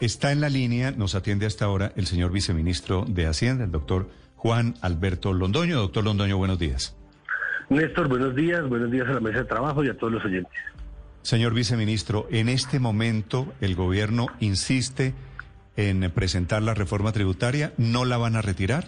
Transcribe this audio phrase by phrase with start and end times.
[0.00, 4.08] Está en la línea, nos atiende hasta ahora el señor viceministro de Hacienda, el doctor
[4.34, 5.76] Juan Alberto Londoño.
[5.76, 6.96] Doctor Londoño, buenos días.
[7.68, 10.54] Néstor, buenos días, buenos días a la mesa de trabajo y a todos los oyentes.
[11.20, 15.12] Señor viceministro, en este momento el gobierno insiste
[15.76, 18.86] en presentar la reforma tributaria, ¿no la van a retirar?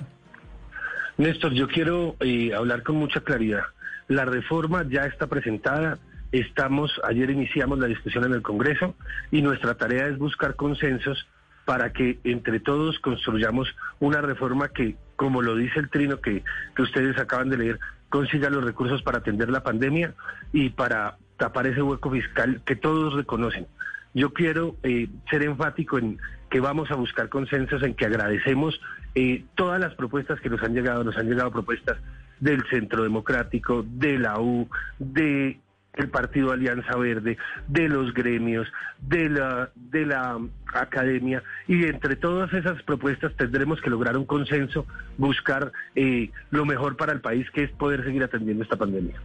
[1.18, 3.64] Néstor, yo quiero eh, hablar con mucha claridad.
[4.08, 5.98] La reforma ya está presentada,
[6.32, 8.94] Estamos, ayer iniciamos la discusión en el Congreso
[9.30, 11.28] y nuestra tarea es buscar consensos
[11.64, 13.68] para que entre todos construyamos
[14.00, 16.42] una reforma que, como lo dice el trino que,
[16.74, 20.14] que ustedes acaban de leer, consiga los recursos para atender la pandemia
[20.52, 23.66] y para tapar ese hueco fiscal que todos reconocen.
[24.14, 26.18] Yo quiero eh, ser enfático en
[26.50, 28.80] que vamos a buscar consensos, en que agradecemos
[29.14, 31.98] eh, todas las propuestas que nos han llegado, nos han llegado propuestas
[32.40, 35.58] del Centro Democrático, de la U, de
[35.94, 37.36] el Partido Alianza Verde,
[37.68, 38.66] de los gremios,
[39.00, 40.38] de la, de la
[40.72, 44.86] academia, y entre todas esas propuestas tendremos que lograr un consenso,
[45.18, 49.20] buscar eh, lo mejor para el país, que es poder seguir atendiendo esta pandemia.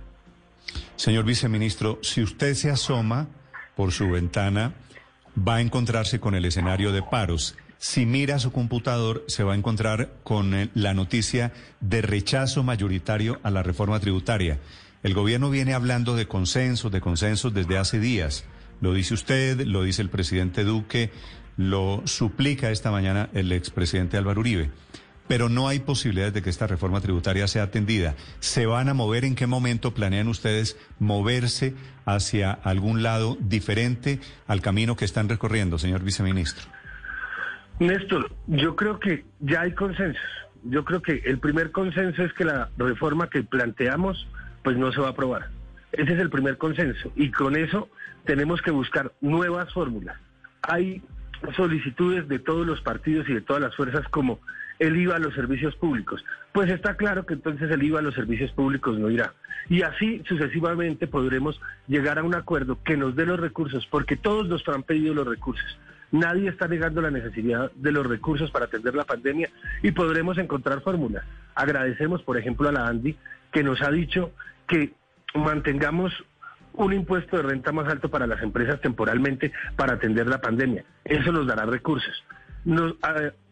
[0.98, 3.28] Señor viceministro, si usted se asoma
[3.76, 4.74] por su ventana,
[5.38, 7.56] va a encontrarse con el escenario de paros.
[7.78, 13.40] Si mira su computador, se va a encontrar con eh, la noticia de rechazo mayoritario
[13.44, 14.60] a la reforma tributaria.
[15.04, 18.46] El gobierno viene hablando de consensos, de consensos desde hace días.
[18.82, 21.12] Lo dice usted, lo dice el presidente Duque,
[21.56, 24.72] lo suplica esta mañana el expresidente Álvaro Uribe.
[25.28, 28.16] Pero no hay posibilidades de que esta reforma tributaria sea atendida.
[28.40, 29.26] ¿Se van a mover?
[29.26, 35.78] ¿En qué momento planean ustedes moverse hacia algún lado diferente al camino que están recorriendo,
[35.78, 36.66] señor viceministro?
[37.80, 40.22] Néstor, yo creo que ya hay consensos.
[40.64, 44.28] Yo creo que el primer consenso es que la reforma que planteamos
[44.68, 45.48] pues no se va a aprobar.
[45.94, 47.88] Ese es el primer consenso y con eso
[48.26, 50.18] tenemos que buscar nuevas fórmulas.
[50.62, 51.02] Hay
[51.56, 54.42] solicitudes de todos los partidos y de todas las fuerzas como
[54.80, 56.22] el IVA a los servicios públicos.
[56.52, 59.34] Pues está claro que entonces el IVA a los servicios públicos no irá.
[59.70, 64.50] Y así sucesivamente podremos llegar a un acuerdo que nos dé los recursos, porque todos
[64.50, 65.80] nos han pedido los recursos.
[66.12, 69.50] Nadie está negando la necesidad de los recursos para atender la pandemia
[69.82, 71.24] y podremos encontrar fórmulas.
[71.56, 73.16] Agradecemos, por ejemplo, a la ANDI
[73.54, 74.34] que nos ha dicho
[74.68, 74.94] que
[75.34, 76.14] mantengamos
[76.74, 80.86] un impuesto de renta más alto para las empresas temporalmente para atender la pandemia.
[81.04, 82.24] Eso nos dará recursos.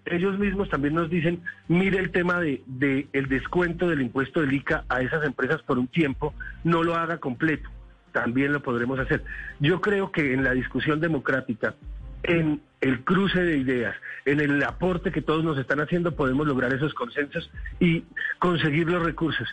[0.05, 4.53] ellos mismos también nos dicen, mire el tema de, de, el descuento del impuesto del
[4.53, 6.33] ICA a esas empresas por un tiempo,
[6.63, 7.69] no lo haga completo.
[8.11, 9.23] También lo podremos hacer.
[9.59, 11.75] Yo creo que en la discusión democrática,
[12.23, 16.73] en el cruce de ideas, en el aporte que todos nos están haciendo, podemos lograr
[16.73, 18.03] esos consensos y
[18.39, 19.47] conseguir los recursos.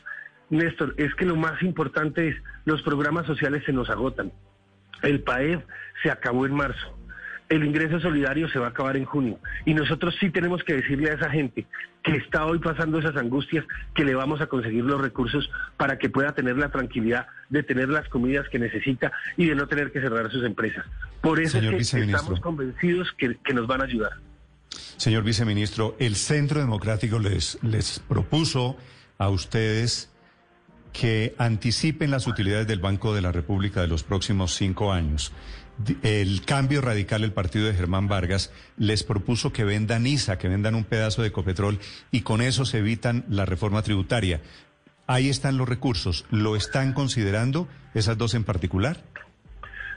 [0.52, 2.36] Néstor, es que lo más importante es,
[2.66, 4.30] los programas sociales se nos agotan.
[5.02, 5.60] El PAED
[6.02, 6.98] se acabó en marzo.
[7.48, 9.38] El ingreso solidario se va a acabar en junio.
[9.64, 11.66] Y nosotros sí tenemos que decirle a esa gente
[12.02, 13.64] que está hoy pasando esas angustias
[13.94, 17.88] que le vamos a conseguir los recursos para que pueda tener la tranquilidad de tener
[17.88, 20.84] las comidas que necesita y de no tener que cerrar sus empresas.
[21.22, 24.12] Por eso es que estamos convencidos que, que nos van a ayudar.
[24.68, 28.76] Señor viceministro, el Centro Democrático les, les propuso
[29.18, 30.11] a ustedes
[30.92, 35.32] que anticipen las utilidades del Banco de la República de los próximos cinco años.
[36.02, 40.74] El cambio radical, el partido de Germán Vargas, les propuso que vendan ISA, que vendan
[40.74, 41.78] un pedazo de Ecopetrol
[42.10, 44.40] y con eso se evitan la reforma tributaria.
[45.06, 46.26] Ahí están los recursos.
[46.30, 48.98] ¿Lo están considerando esas dos en particular?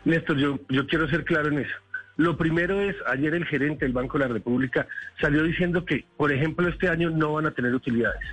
[0.05, 1.75] Néstor, yo, yo quiero ser claro en eso.
[2.17, 4.87] Lo primero es, ayer el gerente del Banco de la República
[5.19, 8.23] salió diciendo que, por ejemplo, este año no van a tener utilidades.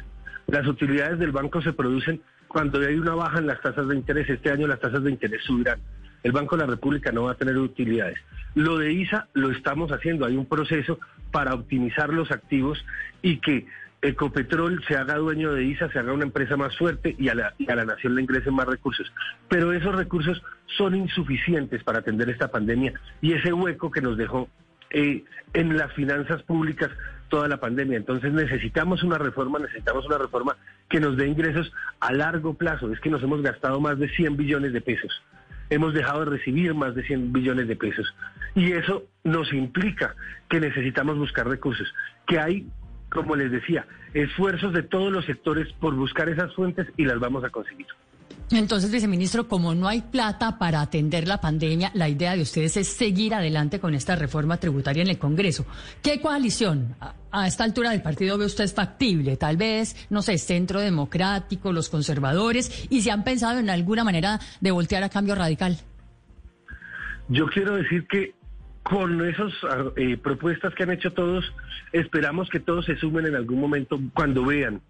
[0.47, 2.21] Las utilidades del banco se producen
[2.53, 5.43] cuando hay una baja en las tasas de interés, este año las tasas de interés
[5.43, 5.81] subirán.
[6.23, 8.19] El Banco de la República no va a tener utilidades.
[8.55, 12.85] Lo de ISA lo estamos haciendo, hay un proceso para optimizar los activos
[13.23, 13.67] y que
[14.03, 17.55] Ecopetrol se haga dueño de ISA, se haga una empresa más fuerte y a la,
[17.69, 19.11] a la nación le ingresen más recursos.
[19.49, 20.43] Pero esos recursos
[20.77, 24.49] son insuficientes para atender esta pandemia y ese hueco que nos dejó
[24.93, 26.91] eh, en las finanzas públicas
[27.29, 27.97] toda la pandemia.
[27.97, 30.57] Entonces necesitamos una reforma, necesitamos una reforma
[30.91, 32.93] que nos dé ingresos a largo plazo.
[32.93, 35.23] Es que nos hemos gastado más de 100 billones de pesos.
[35.71, 38.15] Hemos dejado de recibir más de 100 billones de pesos.
[38.55, 40.15] Y eso nos implica
[40.51, 41.89] que necesitamos buscar recursos,
[42.27, 42.67] que hay,
[43.09, 47.45] como les decía, esfuerzos de todos los sectores por buscar esas fuentes y las vamos
[47.45, 47.87] a conseguir.
[48.53, 52.87] Entonces, viceministro, como no hay plata para atender la pandemia, la idea de ustedes es
[52.89, 55.65] seguir adelante con esta reforma tributaria en el Congreso.
[56.03, 56.95] ¿Qué coalición
[57.31, 59.39] a, esta altura del partido ve usted factible?
[59.39, 64.39] Tal vez, no sé, Centro Democrático, los conservadores, y si han pensado en alguna manera
[64.61, 65.79] de voltear a cambio radical.
[67.29, 68.35] Yo quiero decir que
[68.83, 69.53] con esas
[69.97, 71.51] eh, propuestas que han hecho todos,
[71.93, 74.83] esperamos que todos se sumen en algún momento cuando vean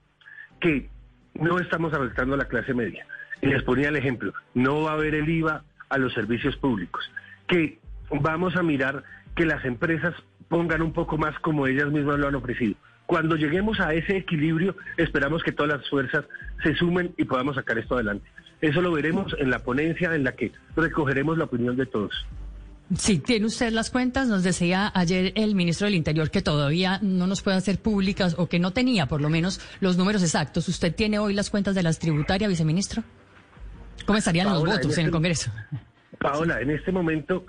[0.60, 0.88] que
[1.34, 3.06] no estamos afectando a la clase media.
[3.42, 7.04] Y les ponía el ejemplo, no va a haber el IVA a los servicios públicos,
[7.46, 7.78] que
[8.10, 9.04] vamos a mirar
[9.34, 10.14] que las empresas
[10.48, 12.74] pongan un poco más como ellas mismas lo han ofrecido.
[13.06, 16.24] Cuando lleguemos a ese equilibrio, esperamos que todas las fuerzas
[16.62, 18.26] se sumen y podamos sacar esto adelante.
[18.60, 22.26] Eso lo veremos en la ponencia en la que recogeremos la opinión de todos.
[22.96, 24.28] Sí, tiene usted las cuentas.
[24.28, 28.48] Nos decía ayer el ministro del Interior que todavía no nos puede hacer públicas o
[28.48, 30.68] que no tenía por lo menos los números exactos.
[30.68, 33.02] ¿Usted tiene hoy las cuentas de las tributarias, viceministro?
[34.06, 35.52] ¿Cómo estarían los votos en, el este Congreso?
[36.18, 37.46] Paola, en este momento,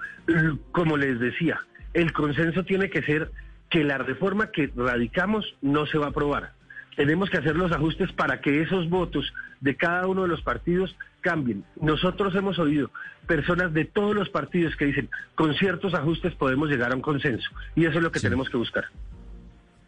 [0.71, 1.59] como les decía,
[1.93, 3.31] el consenso tiene que ser
[3.69, 6.53] que la reforma que radicamos no se va a aprobar.
[6.95, 10.95] Tenemos que hacer los ajustes para que esos votos de cada uno de los partidos
[11.21, 11.63] cambien.
[11.81, 12.91] Nosotros hemos oído
[13.25, 17.49] personas de todos los partidos que dicen, con ciertos ajustes podemos llegar a un consenso.
[17.75, 18.85] Y eso es lo que tenemos que buscar.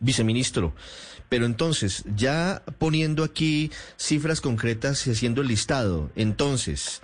[0.05, 0.73] Viceministro,
[1.29, 7.01] pero entonces, ya poniendo aquí cifras concretas y haciendo el listado, entonces,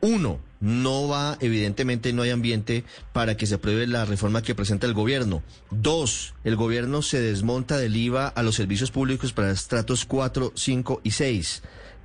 [0.00, 4.86] uno, no va, evidentemente no hay ambiente para que se apruebe la reforma que presenta
[4.86, 5.42] el gobierno.
[5.70, 11.00] Dos, el gobierno se desmonta del IVA a los servicios públicos para estratos 4, 5
[11.04, 11.62] y 6.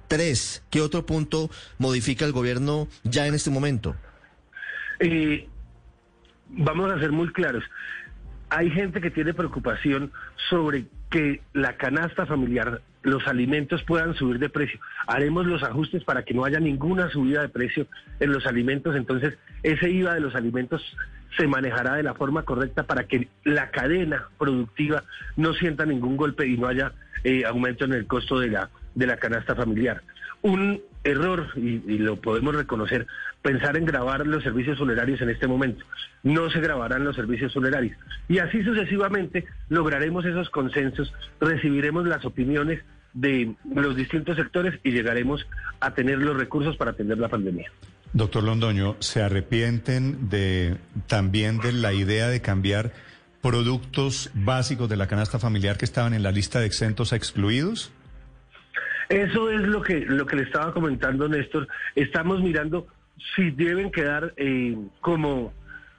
[0.07, 3.95] Tres, ¿qué otro punto modifica el gobierno ya en este momento?
[4.99, 5.47] Eh,
[6.49, 7.63] vamos a ser muy claros.
[8.49, 10.11] Hay gente que tiene preocupación
[10.49, 14.79] sobre que la canasta familiar, los alimentos puedan subir de precio.
[15.07, 17.87] Haremos los ajustes para que no haya ninguna subida de precio
[18.19, 18.95] en los alimentos.
[18.95, 20.83] Entonces, ese IVA de los alimentos
[21.37, 25.03] se manejará de la forma correcta para que la cadena productiva
[25.35, 26.91] no sienta ningún golpe y no haya
[27.23, 30.01] eh, aumento en el costo de la, de la canasta familiar.
[30.41, 33.07] Un error, y, lo podemos reconocer,
[33.41, 35.85] pensar en grabar los servicios funerarios en este momento.
[36.23, 37.97] No se grabarán los servicios funerarios.
[38.27, 42.81] Y así sucesivamente lograremos esos consensos, recibiremos las opiniones
[43.13, 45.45] de los distintos sectores y llegaremos
[45.79, 47.71] a tener los recursos para atender la pandemia.
[48.13, 50.77] Doctor Londoño, ¿se arrepienten de
[51.07, 52.91] también de la idea de cambiar
[53.41, 57.91] productos básicos de la canasta familiar que estaban en la lista de exentos a excluidos?
[59.09, 61.67] Eso es lo que, lo que le estaba comentando Néstor.
[61.95, 62.87] Estamos mirando
[63.35, 65.51] si deben quedar eh, como...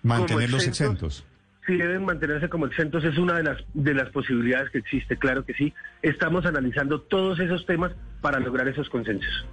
[0.03, 1.25] Mantener los exentos.
[1.67, 5.45] Si deben mantenerse como exentos es una de las, de las posibilidades que existe, claro
[5.45, 5.75] que sí.
[6.03, 9.45] Estamos analizando todos esos temas para lograr esos consensos.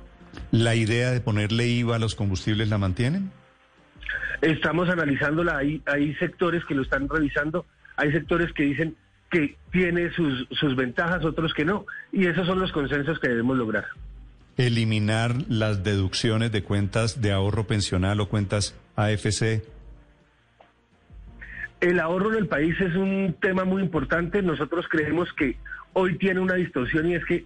[0.51, 3.31] ¿La idea de ponerle IVA a los combustibles la mantienen?
[4.41, 7.65] Estamos analizándola, hay, hay sectores que lo están revisando,
[7.95, 8.95] hay sectores que dicen
[9.29, 11.85] que tiene sus, sus ventajas, otros que no.
[12.11, 13.85] Y esos son los consensos que debemos lograr.
[14.57, 19.63] Eliminar las deducciones de cuentas de ahorro pensional o cuentas AFC.
[21.79, 24.41] El ahorro en el país es un tema muy importante.
[24.41, 25.57] Nosotros creemos que
[25.93, 27.45] hoy tiene una distorsión y es que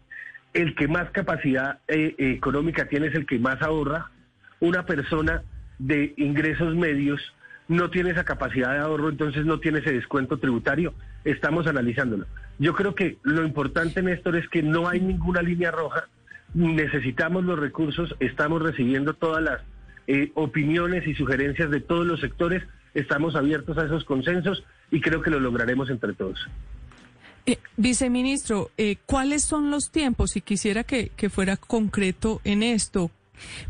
[0.54, 4.12] el que más capacidad eh, económica tiene es el que más ahorra.
[4.60, 5.44] Una persona
[5.80, 7.20] de ingresos medios
[7.68, 10.94] no tiene esa capacidad de ahorro, entonces no tiene ese descuento tributario.
[11.24, 12.26] Estamos analizándolo.
[12.60, 16.08] Yo creo que lo importante, Néstor, es que no hay ninguna línea roja.
[16.54, 19.62] Necesitamos los recursos, estamos recibiendo todas las
[20.08, 22.64] eh, opiniones y sugerencias de todos los sectores,
[22.94, 26.40] estamos abiertos a esos consensos y creo que lo lograremos entre todos.
[27.46, 30.32] Eh, viceministro, eh, ¿cuáles son los tiempos?
[30.32, 33.10] Si quisiera que, que fuera concreto en esto,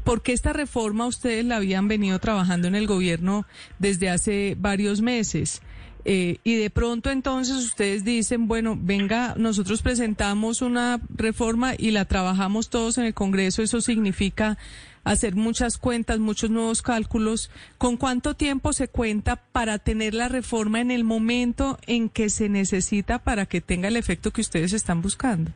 [0.03, 3.45] porque esta reforma ustedes la habían venido trabajando en el gobierno
[3.79, 5.61] desde hace varios meses.
[6.05, 12.05] Eh, y de pronto entonces ustedes dicen, bueno, venga, nosotros presentamos una reforma y la
[12.05, 14.57] trabajamos todos en el Congreso, eso significa
[15.03, 17.51] hacer muchas cuentas, muchos nuevos cálculos.
[17.77, 22.49] ¿Con cuánto tiempo se cuenta para tener la reforma en el momento en que se
[22.49, 25.51] necesita para que tenga el efecto que ustedes están buscando?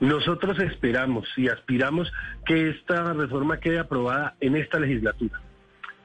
[0.00, 2.12] Nosotros esperamos y aspiramos
[2.46, 5.40] que esta reforma quede aprobada en esta legislatura.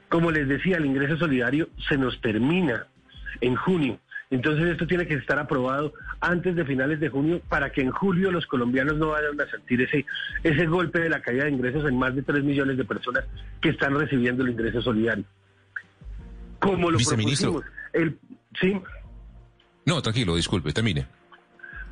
[0.10, 2.88] Como les decía, el ingreso solidario se nos termina
[3.42, 4.00] en junio.
[4.34, 8.32] Entonces esto tiene que estar aprobado antes de finales de junio para que en julio
[8.32, 10.06] los colombianos no vayan a sentir ese,
[10.42, 13.26] ese golpe de la caída de ingresos en más de 3 millones de personas
[13.62, 15.24] que están recibiendo el ingreso solidario.
[16.60, 17.64] Como lo propusimos.
[17.92, 18.18] El,
[18.60, 18.82] ¿sí?
[19.86, 21.06] No, tranquilo, disculpe, termine.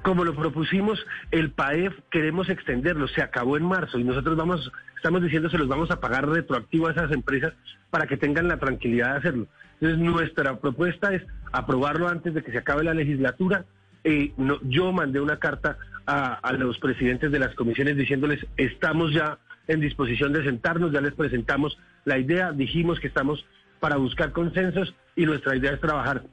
[0.01, 5.21] Como lo propusimos, el PAEF queremos extenderlo, se acabó en marzo y nosotros vamos, estamos
[5.21, 7.53] diciendo se los vamos a pagar retroactivo a esas empresas
[7.91, 9.47] para que tengan la tranquilidad de hacerlo.
[9.81, 13.65] Entonces nuestra propuesta es aprobarlo antes de que se acabe la legislatura.
[14.03, 19.13] Eh, no, yo mandé una carta a, a los presidentes de las comisiones diciéndoles estamos
[19.13, 23.45] ya en disposición de sentarnos, ya les presentamos la idea, dijimos que estamos
[23.79, 26.23] para buscar consensos y nuestra idea es trabajar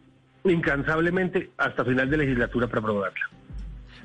[0.44, 3.30] incansablemente hasta final de legislatura para aprobarla.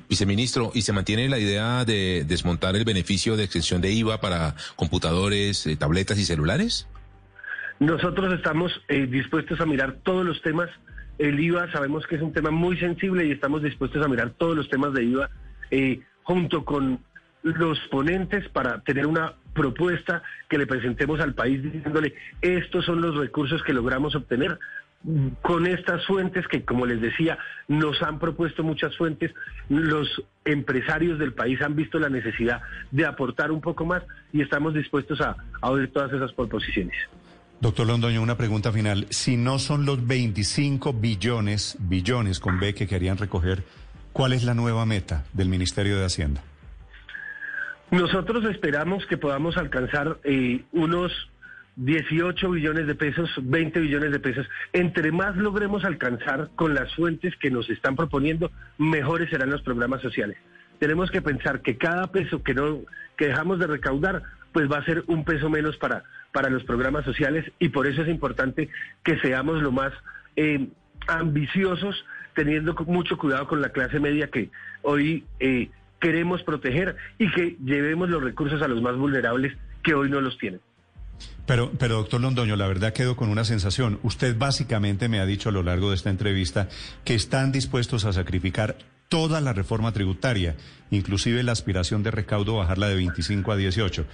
[0.08, 4.54] Viceministro, ¿y se mantiene la idea de desmontar el beneficio de extensión de IVA para
[4.76, 6.86] computadores, eh, tabletas y celulares?
[7.84, 10.70] Nosotros estamos eh, dispuestos a mirar todos los temas.
[11.18, 14.56] El IVA sabemos que es un tema muy sensible y estamos dispuestos a mirar todos
[14.56, 15.28] los temas de IVA
[15.70, 17.00] eh, junto con
[17.42, 23.16] los ponentes para tener una propuesta que le presentemos al país diciéndole estos son los
[23.16, 24.58] recursos que logramos obtener
[25.42, 27.36] con estas fuentes que, como les decía,
[27.68, 29.34] nos han propuesto muchas fuentes,
[29.68, 34.72] los empresarios del país han visto la necesidad de aportar un poco más y estamos
[34.72, 36.96] dispuestos a, oír todas esas proposiciones.
[37.64, 39.06] Doctor Londoño, una pregunta final.
[39.08, 43.64] Si no son los 25 billones, billones con B que querían recoger,
[44.12, 46.42] ¿cuál es la nueva meta del Ministerio de Hacienda?
[47.90, 51.10] Nosotros esperamos que podamos alcanzar eh, unos
[51.76, 54.46] 18 billones de pesos, 20 billones de pesos.
[54.74, 60.02] Entre más logremos alcanzar con las fuentes que nos están proponiendo, mejores serán los programas
[60.02, 60.36] sociales.
[60.80, 62.80] Tenemos que pensar que cada peso que no
[63.16, 64.22] que dejamos de recaudar,
[64.54, 68.02] pues va a ser un peso menos para para los programas sociales y por eso
[68.02, 68.68] es importante
[69.04, 69.92] que seamos lo más
[70.34, 70.66] eh,
[71.06, 74.50] ambiciosos, teniendo mucho cuidado con la clase media que
[74.82, 75.70] hoy eh,
[76.00, 80.36] queremos proteger y que llevemos los recursos a los más vulnerables que hoy no los
[80.38, 80.60] tienen.
[81.46, 84.00] Pero, pero doctor Londoño, la verdad quedo con una sensación.
[84.02, 86.68] Usted básicamente me ha dicho a lo largo de esta entrevista
[87.04, 88.76] que están dispuestos a sacrificar
[89.08, 90.56] toda la reforma tributaria,
[90.90, 94.06] inclusive la aspiración de recaudo bajarla de 25 a 18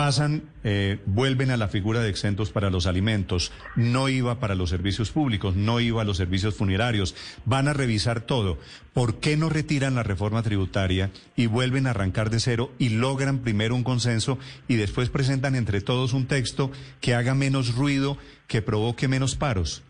[0.00, 4.70] pasan, eh, vuelven a la figura de exentos para los alimentos, no iba para los
[4.70, 7.14] servicios públicos, no iba a los servicios funerarios,
[7.44, 8.56] van a revisar todo.
[8.94, 13.40] ¿Por qué no retiran la reforma tributaria y vuelven a arrancar de cero y logran
[13.40, 14.38] primero un consenso
[14.68, 16.70] y después presentan entre todos un texto
[17.02, 18.16] que haga menos ruido,
[18.46, 19.82] que provoque menos paros?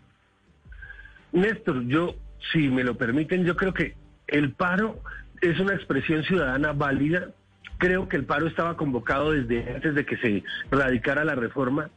[1.31, 2.17] Néstor, yo,
[2.51, 3.95] si me lo permiten, yo creo que
[4.27, 5.01] el paro
[5.41, 7.29] es una expresión ciudadana válida
[7.81, 11.89] Creo que el paro estaba convocado desde antes de que se radicara la reforma.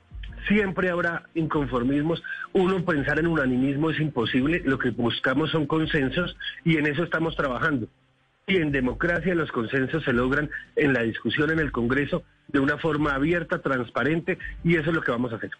[0.48, 2.22] Siempre habrá inconformismos.
[2.54, 4.62] Uno pensar en unanimismo es imposible.
[4.64, 7.86] Lo que buscamos son consensos y en eso estamos trabajando.
[8.46, 12.78] Y en democracia los consensos se logran en la discusión en el Congreso de una
[12.78, 15.50] forma abierta, transparente, y eso es lo que vamos a hacer.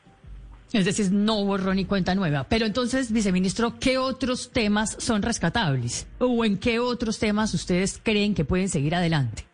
[0.73, 2.47] Es decir, no borró ni cuenta nueva.
[2.49, 6.07] Pero entonces, viceministro, ¿qué otros temas son rescatables?
[6.19, 9.45] ¿O en qué otros temas ustedes creen que pueden seguir adelante?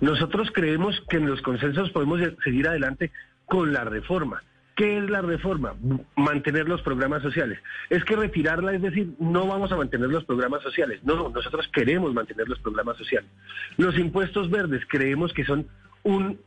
[0.00, 3.10] Nosotros creemos que en los consensos podemos seguir adelante
[3.46, 4.42] con la reforma.
[4.76, 5.74] ¿Qué es la reforma?
[6.16, 7.58] Mantener los programas sociales.
[7.90, 11.00] Es que retirarla, es decir, no vamos a mantener los programas sociales.
[11.02, 13.28] No, nosotros queremos mantener los programas sociales.
[13.76, 15.66] Los impuestos verdes creemos que son
[16.02, 16.40] un,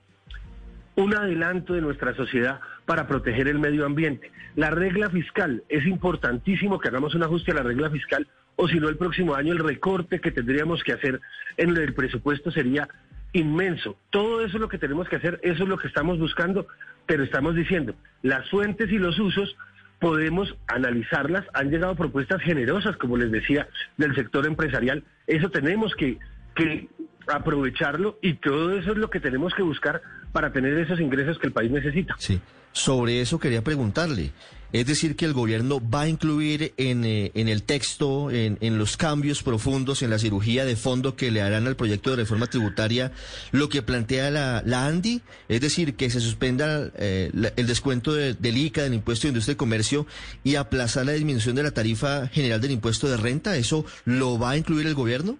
[0.95, 4.31] un adelanto de nuestra sociedad para proteger el medio ambiente.
[4.55, 8.79] La regla fiscal, es importantísimo que hagamos un ajuste a la regla fiscal o si
[8.79, 11.21] no el próximo año el recorte que tendríamos que hacer
[11.57, 12.87] en el presupuesto sería
[13.33, 13.97] inmenso.
[14.09, 16.67] Todo eso es lo que tenemos que hacer, eso es lo que estamos buscando,
[17.05, 19.55] pero estamos diciendo, las fuentes y los usos
[19.99, 21.45] podemos analizarlas.
[21.53, 25.03] Han llegado propuestas generosas, como les decía, del sector empresarial.
[25.27, 26.19] Eso tenemos que,
[26.55, 26.89] que
[27.27, 31.47] aprovecharlo y todo eso es lo que tenemos que buscar para tener esos ingresos que
[31.47, 32.15] el país necesita.
[32.17, 34.31] Sí, sobre eso quería preguntarle.
[34.73, 38.79] Es decir, que el gobierno va a incluir en, eh, en el texto, en, en,
[38.79, 42.47] los cambios profundos, en la cirugía de fondo que le harán al proyecto de reforma
[42.47, 43.11] tributaria,
[43.51, 48.57] lo que plantea la, la ANDI, es decir, que se suspenda eh, el descuento del
[48.57, 50.07] ICA, del impuesto de industria y comercio,
[50.43, 53.55] y aplazar la disminución de la tarifa general del impuesto de renta.
[53.55, 55.37] ¿Eso lo va a incluir el gobierno?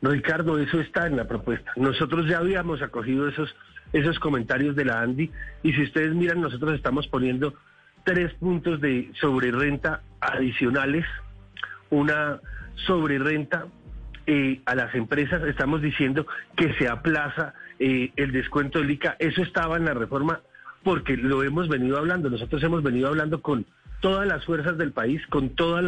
[0.00, 1.72] No, Ricardo, eso está en la propuesta.
[1.74, 3.52] Nosotros ya habíamos acogido esos,
[3.92, 5.28] esos comentarios de la ANDI
[5.64, 7.54] y si ustedes miran, nosotros estamos poniendo
[8.04, 11.04] tres puntos de sobrerenta adicionales,
[11.90, 12.40] una
[12.86, 13.66] sobrerenta
[14.26, 16.26] eh, a las empresas, estamos diciendo
[16.56, 20.40] que se aplaza eh, el descuento del ICA, eso estaba en la reforma
[20.82, 23.66] porque lo hemos venido hablando, nosotros hemos venido hablando con
[24.00, 25.84] todas las fuerzas del país, con todos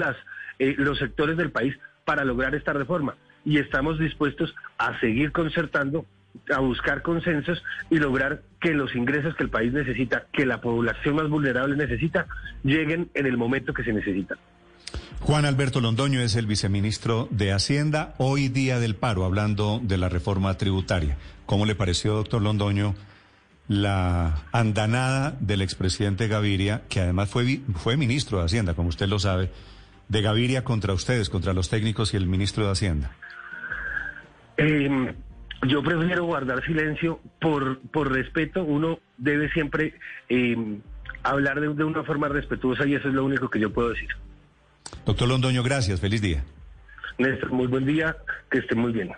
[0.58, 3.14] eh, los sectores del país para lograr esta reforma.
[3.44, 6.06] Y estamos dispuestos a seguir concertando
[6.54, 11.16] a buscar consensos y lograr que los ingresos que el país necesita, que la población
[11.16, 12.26] más vulnerable necesita,
[12.62, 14.38] lleguen en el momento que se necesitan.
[15.20, 20.08] Juan Alberto Londoño es el viceministro de Hacienda, hoy día del paro, hablando de la
[20.08, 21.16] reforma tributaria.
[21.46, 22.94] ¿Cómo le pareció, doctor Londoño,
[23.68, 29.18] la andanada del expresidente Gaviria, que además fue, fue ministro de Hacienda, como usted lo
[29.18, 29.50] sabe,
[30.08, 33.12] de Gaviria contra ustedes, contra los técnicos y el ministro de Hacienda?
[34.56, 35.14] Eh,
[35.66, 38.64] yo prefiero guardar silencio por, por respeto.
[38.64, 39.94] Uno debe siempre
[40.28, 40.56] eh,
[41.22, 44.08] hablar de, de una forma respetuosa y eso es lo único que yo puedo decir.
[45.04, 46.00] Doctor Londoño, gracias.
[46.00, 46.44] Feliz día.
[47.18, 48.16] Néstor, muy buen día,
[48.50, 49.10] que esté muy bien.